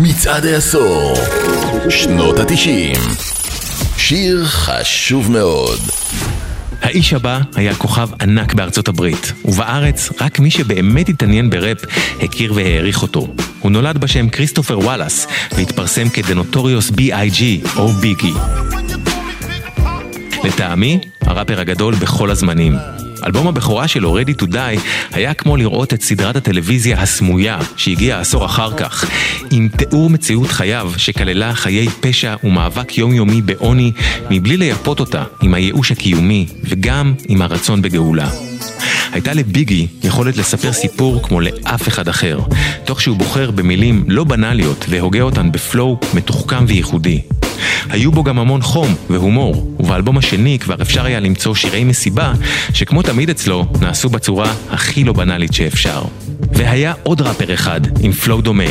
[0.00, 1.14] מצעד העשור,
[1.88, 2.96] שנות התשעים.
[3.96, 5.78] שיר חשוב מאוד.
[6.82, 11.78] האיש הבא היה כוכב ענק בארצות הברית, ובארץ רק מי שבאמת התעניין בראפ
[12.22, 13.28] הכיר והעריך אותו.
[13.60, 18.32] הוא נולד בשם כריסטופר וואלאס, והתפרסם כדנוטוריוס בי.איי.ג'י או ביגי.
[20.44, 22.76] לטעמי, הראפר הגדול בכל הזמנים.
[23.26, 24.80] אלבום הבכורה שלו, Ready to Die,
[25.12, 29.10] היה כמו לראות את סדרת הטלוויזיה הסמויה, שהגיעה עשור אחר כך,
[29.50, 33.92] עם תיאור מציאות חייו שכללה חיי פשע ומאבק יומיומי בעוני,
[34.30, 38.30] מבלי לייפות אותה עם הייאוש הקיומי וגם עם הרצון בגאולה.
[39.12, 42.38] הייתה לביגי יכולת לספר סיפור כמו לאף אחד אחר,
[42.84, 47.20] תוך שהוא בוחר במילים לא בנאליות והוגה אותן בפלואו מתוחכם וייחודי.
[47.90, 52.32] היו בו גם המון חום והומור, ובאלבום השני כבר אפשר היה למצוא שירי מסיבה,
[52.74, 56.02] שכמו תמיד אצלו, נעשו בצורה הכי לא בנאלית שאפשר.
[56.52, 58.64] והיה עוד ראפר אחד עם פלואו דומה,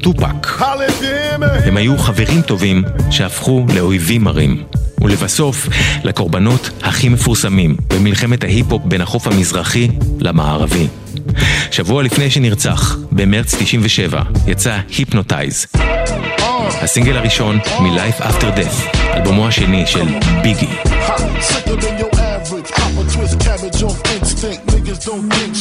[0.00, 0.46] טופק.
[1.64, 4.62] הם היו חברים טובים שהפכו לאויבים מרים.
[5.00, 5.68] ולבסוף,
[6.04, 9.88] לקורבנות הכי מפורסמים במלחמת ההיפ-הופ בין החוף המזרחי
[10.20, 10.86] למערבי.
[11.70, 15.66] שבוע לפני שנרצח, במרץ 97, יצא היפנוטייז.
[16.82, 20.04] הסינגל הראשון מ-Life After Death, אלבומו השני של
[20.42, 20.68] ביגי.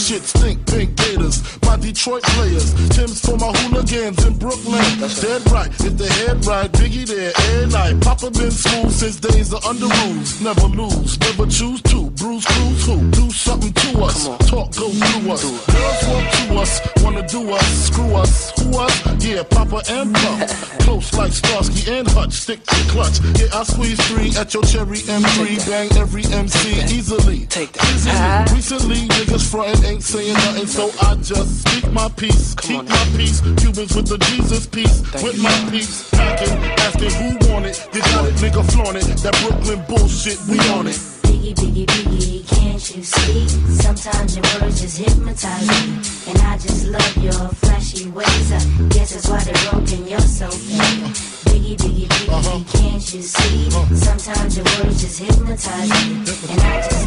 [0.09, 1.37] Shit stink pink gators.
[1.61, 4.81] My Detroit players, Timbs for my hooligans in Brooklyn.
[4.97, 8.01] That's Dead right, if the head right, Biggie there every night.
[8.01, 10.41] Papa been smooth since days of Underoos.
[10.41, 12.09] Never lose, never choose to.
[12.17, 13.11] Bruce, cruise who?
[13.11, 14.25] Do something to us.
[14.49, 15.43] Talk, go through us.
[15.45, 18.49] Girls walk to us, wanna do us, screw us.
[18.57, 19.23] Who us?
[19.23, 20.49] Yeah, Papa and Pump.
[20.89, 23.19] Close like Starsky and Hutch, stick to clutch.
[23.37, 25.69] Yeah, I squeeze three at your cherry M3.
[25.69, 27.45] Bang every MC easily.
[27.45, 27.85] Take that.
[27.93, 28.55] Easily.
[28.55, 29.07] Recently,
[29.49, 33.41] frontin' ain't saying nothing, so I just speak my peace, keep my peace.
[33.41, 36.09] Cubans with the Jesus peace, with my peace.
[36.11, 36.53] Packing,
[36.85, 37.87] asking who want it.
[37.93, 39.05] You got it, nigga, flaunt it.
[39.25, 40.99] That Brooklyn bullshit, we on it.
[41.25, 43.47] Biggie, biggie, biggie, can't you see?
[43.81, 45.97] Sometimes your words just hypnotize me.
[46.29, 48.51] And I just love your flashy ways.
[48.53, 48.59] I
[48.89, 51.09] guess that's why they're broken, you're so fake.
[51.49, 52.63] Biggie, biggie, biggie, uh-huh.
[52.77, 53.67] can't you see?
[53.67, 53.95] Uh-huh.
[53.95, 56.21] Sometimes your words just hypnotize me.
[56.53, 56.98] And I just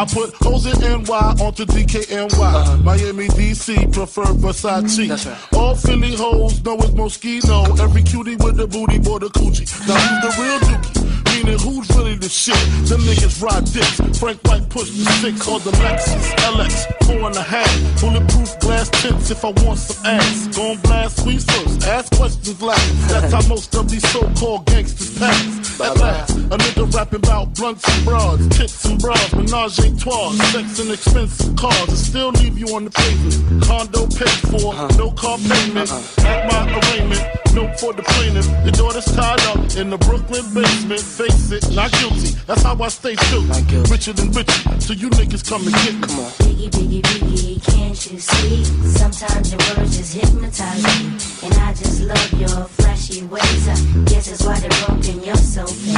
[0.00, 2.32] I, put hoes in NY onto DKNY.
[2.32, 2.76] Uh-huh.
[2.78, 5.08] Miami, DC, prefer Versace.
[5.08, 5.52] That's right.
[5.52, 7.78] All Philly hoes know it's Moschino.
[7.78, 9.68] Every cutie with the booty, boy, the coochie.
[9.86, 11.10] Now who's the real dookie?
[11.44, 12.56] Meaning who's really the shit?
[12.88, 14.18] Them niggas ride dicks.
[14.18, 18.00] Frank White pushed the six, called the Lexus LX, four and a half.
[18.00, 20.56] Bulletproof glass tips if I want some ass.
[20.56, 23.08] Gon' blast squeeze first, ask questions last.
[23.08, 25.69] That's how most of these so-called gangsters pass.
[25.82, 30.30] At last, a nigga rapping about blunts and bras, tits and bras, menage a trois,
[30.52, 33.64] sex and expensive cars, I still leave you on the pavement.
[33.64, 34.88] Condo paid for, uh-huh.
[34.98, 35.90] no car payment.
[35.90, 36.28] Uh-huh.
[36.28, 37.24] At my arraignment,
[37.54, 38.46] no for the plaintiff.
[38.62, 41.00] Your daughter's tied up in the Brooklyn basement.
[41.00, 42.36] Face it, not guilty.
[42.46, 43.48] That's how I stay true.
[43.88, 46.06] Richer than Richie, so you niggas come and get me.
[46.06, 46.30] Come on.
[46.44, 48.64] Biggie, biggie, biggie, can't you see?
[49.00, 51.48] Sometimes your words just hypnotize me.
[51.48, 53.68] And I just love your flashy ways.
[53.68, 55.96] I guess that's why they're broken, you're so fake.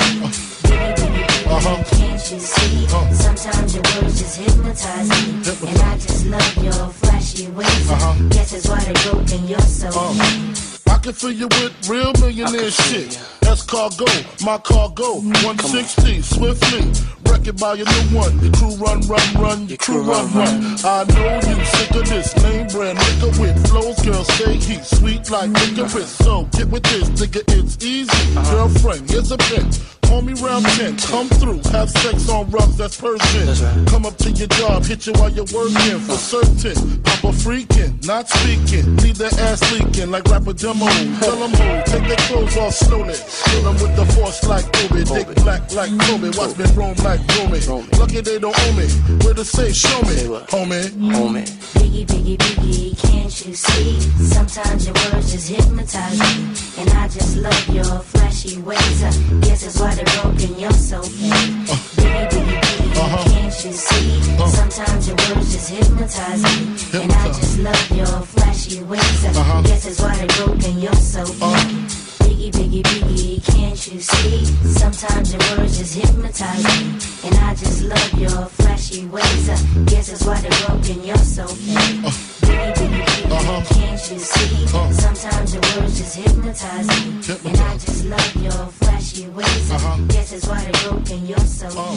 [0.63, 1.85] Biggie, biggie, biggie, uh-huh.
[1.97, 2.87] can't you see?
[2.87, 3.13] Uh-huh.
[3.13, 5.71] Sometimes your words just hypnotize me.
[5.71, 7.91] And I just love your flashy ways.
[7.91, 8.29] Uh-huh.
[8.31, 10.13] Guess that's why they're broken, you're so uh-huh.
[10.15, 10.93] fake.
[10.93, 13.21] I can fill you with real millionaire shit.
[13.41, 14.07] That's cargo,
[14.45, 17.22] my cargo, 160, swiftly.
[17.45, 18.39] It by your new one.
[18.39, 20.77] Your crew run, run, run, your crew run, run.
[20.85, 23.99] I know you sick of this name brand nigga with flows.
[24.03, 26.09] Girl say he's sweet like licorice.
[26.09, 28.35] So get with this, nigga, it's easy.
[28.51, 29.69] Girlfriend, here's a pen.
[30.03, 33.87] Call me round 10, come through, have sex on rough, that's Persian.
[33.87, 37.03] Come up to your job, hit you while you're working for certain.
[37.23, 40.87] Papa freaking, not speaking, leave that ass leaking like rapper demo.
[41.23, 43.15] Tell them who, take their clothes off slowly.
[43.15, 47.21] Kill them with the force like Obi, dick black like Kobe, watch me roam like
[47.39, 47.61] Romy.
[47.95, 48.89] Lucky they don't own me,
[49.23, 50.19] where to say, show me,
[50.51, 50.91] homie.
[51.15, 51.47] Homie.
[51.79, 54.01] Biggie, biggie, biggie, can't you see?
[54.27, 56.83] Sometimes your words just hypnotize me.
[56.83, 59.05] And I just love your flashy ways.
[59.05, 59.11] I
[59.47, 61.31] guess it's why they broken, you're so fake.
[61.31, 63.31] Uh, biggie, biggie, biggie, uh-huh.
[63.31, 64.43] can't you see?
[64.43, 66.82] Uh, Sometimes your words just hypnotize me.
[66.95, 69.25] And I just love your flashy ways.
[69.25, 69.63] Uh-huh.
[69.63, 71.41] Guess it's why they broken, you're so fake.
[71.41, 71.89] Uh,
[72.23, 74.45] Biggie, biggie, biggie, can't you see?
[74.69, 77.29] Sometimes your words just hypnotize me.
[77.29, 79.49] And I just love your flashy ways.
[79.49, 79.57] I
[79.87, 82.05] guess that's why they're broken, you're so fake.
[82.05, 82.11] Uh,
[82.45, 83.75] biggie, biggie, biggie, uh-huh.
[83.75, 84.77] can't you see?
[84.77, 87.51] Uh, Sometimes your words just hypnotize me.
[87.51, 89.71] And I just love your flashy ways.
[89.73, 89.97] Uh-huh.
[90.09, 91.97] Guess that's why they're broken, you're so uh.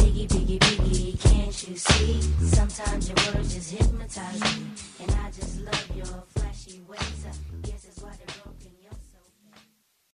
[0.00, 0.93] Biggie, biggie, biggie, can't you see?
[2.74, 4.66] Sometimes your words just hypnotize me.
[5.00, 6.33] And I just love your